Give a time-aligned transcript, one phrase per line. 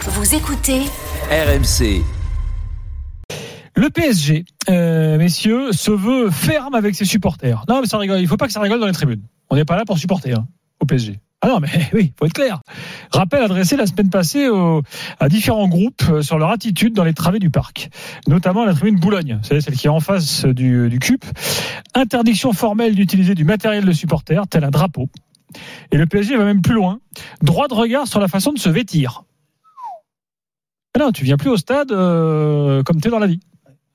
[0.00, 0.80] Vous écoutez
[1.30, 2.02] RMC.
[3.76, 7.64] Le PSG, euh, messieurs, se veut ferme avec ses supporters.
[7.68, 8.20] Non, mais ça rigole.
[8.20, 9.22] Il faut pas que ça rigole dans les tribunes.
[9.50, 10.46] On n'est pas là pour supporter hein,
[10.80, 11.20] au PSG.
[11.42, 12.60] Ah non, mais oui, faut être clair.
[13.12, 14.82] Rappel adressé la semaine passée au-
[15.18, 17.88] à différents groupes euh, sur leur attitude dans les travées du parc,
[18.26, 21.24] notamment la tribune Boulogne, vous savez, celle qui est en face du, du CUP.
[21.94, 25.08] Interdiction formelle d'utiliser du matériel de supporter, tel un drapeau.
[25.92, 27.00] Et le PSG va même plus loin.
[27.42, 29.24] Droit de regard sur la façon de se vêtir.
[30.94, 33.40] Ah non, tu viens plus au stade euh, comme tu es dans la vie.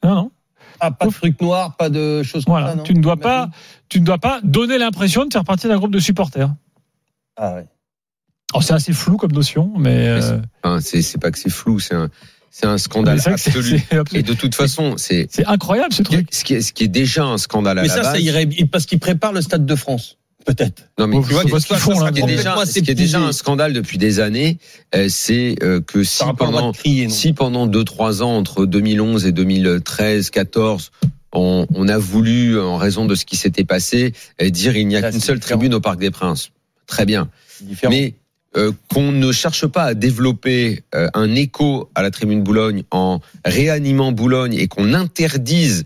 [0.03, 0.31] Non, non.
[0.79, 2.69] Ah, pas de truc noir, pas de choses comme Voilà.
[2.69, 3.49] ça, non tu ne dois pas,
[3.89, 6.53] tu ne dois pas donner l'impression de faire partie d'un groupe de supporters.
[7.37, 7.65] Ah ouais.
[8.53, 11.95] Alors c'est assez flou comme notion, mais euh, Enfin, c'est pas que c'est flou, c'est
[11.95, 12.09] un,
[12.51, 13.79] c'est un scandale c'est- absolu.
[13.89, 14.13] c'est.
[14.13, 16.27] Et de toute façon, c'est c'est incroyable ce truc.
[16.31, 18.11] ce qui est, ce qui est déjà un scandale à Mais la ça, base.
[18.13, 20.17] ça irait parce qu'ils préparent le Stade de France.
[20.45, 20.83] Peut-être.
[20.99, 22.95] Non, mais tu vois, ce qui- font, ce là, qui est déjà, ce qui est
[22.95, 24.59] déjà un scandale depuis des années,
[24.93, 27.13] euh, c'est euh, que si pendant crier, non.
[27.13, 30.91] si pendant deux trois ans entre 2011 et 2013 14
[31.33, 34.95] on, on a voulu en raison de ce qui s'était passé euh, dire il n'y
[34.95, 35.59] a qu'une seule différent.
[35.59, 36.51] tribune au Parc des Princes
[36.87, 37.27] très bien
[37.61, 37.91] différent.
[37.91, 38.13] mais
[38.55, 43.19] euh, qu'on ne cherche pas à développer euh, un écho à la tribune Boulogne en
[43.43, 45.83] réanimant Boulogne et qu'on interdise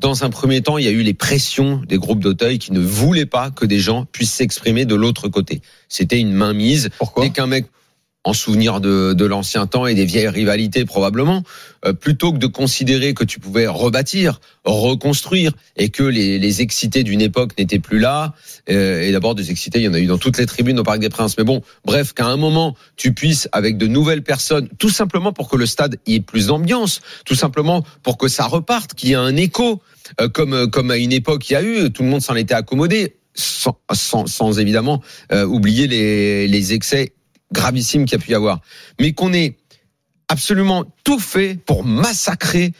[0.00, 2.80] dans un premier temps, il y a eu les pressions des groupes d'Auteuil qui ne
[2.80, 5.60] voulaient pas que des gens puissent s'exprimer de l'autre côté.
[5.88, 6.88] C'était une mainmise.
[6.98, 7.24] Pourquoi?
[7.24, 7.66] Dès qu'un mec,
[8.24, 11.42] en souvenir de, de l'ancien temps et des vieilles rivalités probablement,
[11.86, 17.02] euh, plutôt que de considérer que tu pouvais rebâtir, reconstruire et que les, les excités
[17.02, 18.34] d'une époque n'étaient plus là,
[18.68, 20.82] euh, et d'abord des excités, il y en a eu dans toutes les tribunes au
[20.82, 24.68] Parc des Princes, mais bon, bref, qu'à un moment, tu puisses, avec de nouvelles personnes,
[24.78, 28.44] tout simplement pour que le stade y ait plus d'ambiance, tout simplement pour que ça
[28.44, 29.80] reparte, qu'il y ait un écho,
[30.20, 32.54] euh, comme, comme à une époque il y a eu, tout le monde s'en était
[32.54, 35.00] accommodé, sans, sans, sans évidemment
[35.32, 37.14] euh, oublier les, les excès
[37.52, 38.60] gravissimes qu'il y a pu y avoir.
[39.00, 39.56] Mais qu'on ait
[40.28, 42.72] absolument tout fait pour massacrer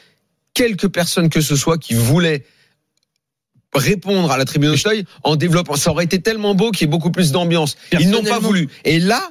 [0.53, 2.45] quelques personnes que ce soit qui voulaient
[3.73, 5.75] répondre à la tribune d'Auteuil en développant.
[5.75, 7.77] Ça aurait été tellement beau qu'il y ait beaucoup plus d'ambiance.
[7.99, 8.69] Ils n'ont pas voulu.
[8.83, 9.29] Et là,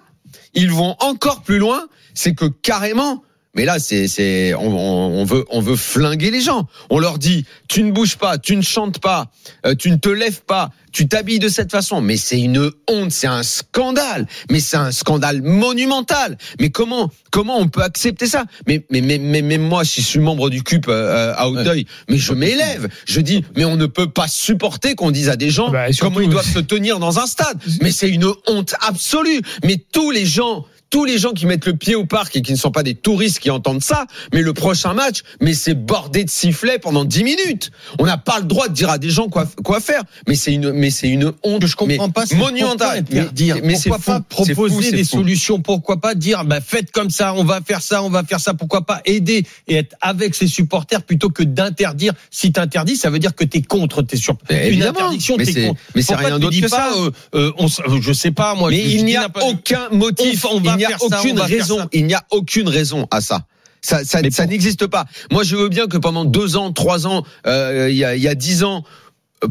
[0.55, 1.87] ils vont encore plus loin.
[2.15, 3.23] C'est que carrément,
[3.55, 6.69] mais là, c'est, c'est, on, on- on veut, on veut flinguer les gens.
[6.89, 9.31] On leur dit, tu ne bouges pas, tu ne chantes pas,
[9.67, 12.01] euh, tu ne te lèves pas, tu t'habilles de cette façon.
[12.01, 14.27] Mais c'est une honte, c'est un scandale.
[14.51, 16.39] Mais c'est un scandale monumental.
[16.61, 18.45] Mais comment, comment on peut accepter ça?
[18.67, 21.87] Mais, mais, mais, mais, même moi, si je suis membre du CUP euh, à Hauteuil,
[22.09, 22.89] mais je m'élève.
[23.07, 26.21] Je dis, mais on ne peut pas supporter qu'on dise à des gens Bah, comment
[26.21, 27.59] ils doivent se tenir dans un stade.
[27.83, 29.41] Mais c'est une honte absolue.
[29.65, 32.51] Mais tous les gens, tous les gens qui mettent le pied au parc et qui
[32.53, 36.25] ne sont pas des touristes qui entendent ça, mais le prochain match, mais c'est bordé
[36.25, 37.71] de sifflets pendant 10 minutes.
[38.01, 40.03] On n'a pas le droit de dire à des gens quoi, quoi faire.
[40.27, 41.61] Mais c'est une, mais c'est une honte.
[41.63, 43.05] que je comprends mais pas, c'est monumentale.
[43.13, 43.29] Mais,
[43.63, 44.21] mais c'est pourquoi fou.
[44.23, 45.19] pas fou, proposer des fou.
[45.19, 48.41] solutions Pourquoi pas dire, bah, faites comme ça, on va faire ça, on va faire
[48.41, 48.55] ça.
[48.55, 52.15] Pourquoi pas aider et être avec ses supporters plutôt que d'interdire.
[52.33, 54.03] Si t'interdis, ça veut dire que t'es contre.
[54.03, 55.37] T'es sur Mais une interdiction.
[55.39, 55.81] Mais t'es c'est- contre.
[55.95, 56.93] mais c'est rien d'autre que pas, ça.
[56.97, 57.69] euh, euh, on
[58.01, 58.71] je sais pas moi.
[58.71, 61.89] Mais il n'y a aucun motif, On va il n'y a ça, aucune on raison,
[61.93, 63.47] il n'y a aucune raison à ça.
[63.83, 65.07] Ça, ça, Mais ça pour- n'existe pas.
[65.31, 68.23] Moi, je veux bien que pendant deux ans, trois ans, euh, il y a, il
[68.23, 68.85] y a dix ans,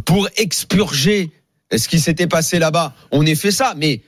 [0.05, 1.31] pour expurger
[1.75, 3.73] ce qui s'était passé là-bas, on ait fait ça.
[3.77, 4.01] Mais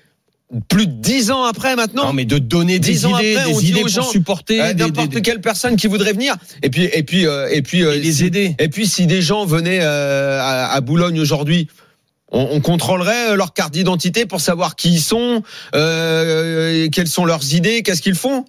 [0.68, 3.52] plus de dix ans après, maintenant, Non, mais de donner des Dix ans idées, après,
[3.54, 6.12] on des dit idées aux pour gens, supporter, euh, n'importe des- quelle personne qui voudrait
[6.14, 8.56] venir, et puis, et puis, euh, et puis, et les si- aider.
[8.60, 11.68] et puis, si des gens venaient à, à Boulogne aujourd'hui,
[12.32, 15.44] on, on contrôlerait leur carte d'identité pour savoir qui ils sont,
[15.76, 18.46] euh, quelles sont leurs idées, qu'est-ce qu'ils font.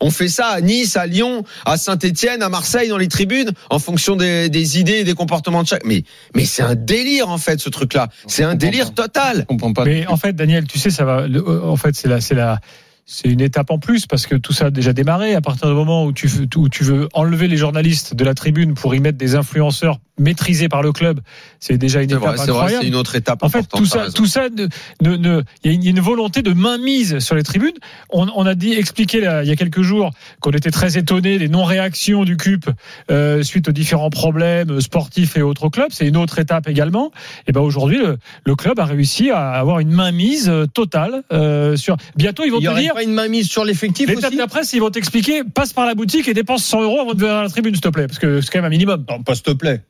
[0.00, 3.78] On fait ça à Nice, à Lyon, à Saint-Étienne, à Marseille, dans les tribunes, en
[3.78, 5.84] fonction des, des idées et des comportements de chaque.
[5.86, 6.02] Mais,
[6.34, 8.08] mais c'est un délire en fait ce truc-là.
[8.26, 9.38] C'est un délire total.
[9.38, 9.84] Je comprends pas.
[9.84, 11.26] Mais en fait, Daniel, tu sais, ça va.
[11.26, 12.58] le- euh, En fait, c'est la, c'est la,
[13.06, 15.34] c'est une étape en plus parce que tout ça a déjà démarré.
[15.36, 18.34] À partir du moment où tu, veux- où tu veux enlever les journalistes de la
[18.34, 21.20] tribune pour y mettre des influenceurs maîtrisés par le club,
[21.60, 22.82] c'est déjà une C'est étape vrai, c'est vrai, incroyable.
[22.82, 23.42] c'est une autre étape.
[23.42, 24.66] En fait, importante, tout ça, tout ça, ne,
[25.02, 27.42] ne, ne- il y a une- il y a une volonté de mainmise sur les
[27.42, 27.74] tribunes.
[28.10, 31.38] On, on a dit, expliqué là, il y a quelques jours qu'on était très étonné
[31.38, 32.66] des non-réactions du CUP
[33.10, 35.88] euh, suite aux différents problèmes sportifs et autres clubs.
[35.90, 37.10] C'est une autre étape également.
[37.48, 41.76] Et ben aujourd'hui, le, le club a réussi à avoir une mainmise euh, totale euh,
[41.76, 41.96] sur.
[42.16, 42.94] Bientôt, ils vont Il y te aurait dire.
[42.94, 46.34] pas une mainmise sur l'effectif L'étape d'après, ils vont t'expliquer, passe par la boutique et
[46.34, 48.50] dépense 100 euros avant de venir à la tribune, s'il te plaît, parce que c'est
[48.50, 49.04] quand même un minimum.
[49.08, 49.82] Non, pas s'il te plaît.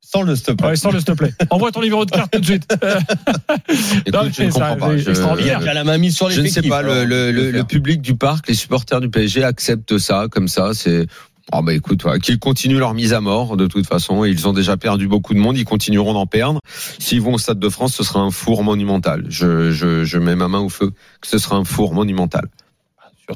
[0.00, 0.62] Sans le stop.
[0.62, 1.32] Ouais, sans le s'il te plaît.
[1.50, 2.66] Envoie ton numéro de carte tout de suite.
[4.06, 4.96] Écoute, Non, je ne comprends pas.
[4.96, 5.58] Je- extraordinaire.
[5.60, 8.48] Il y a la mainmise sur Je ne sais pas, le, le, public du parc,
[8.48, 10.70] les supporters du PSG acceptent ça comme ça.
[10.74, 11.06] C'est
[11.52, 14.24] oh bah écoute, voilà, qu'ils continuent leur mise à mort de toute façon.
[14.24, 16.60] Ils ont déjà perdu beaucoup de monde, ils continueront d'en perdre.
[16.98, 19.24] S'ils vont au Stade de France, ce sera un four monumental.
[19.28, 20.90] Je, je, je mets ma main au feu
[21.20, 22.48] que ce sera un four monumental.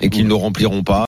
[0.01, 0.99] et qu'ils ne rempliront pas.